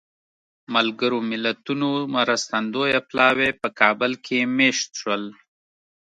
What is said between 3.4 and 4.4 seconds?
په کابل کې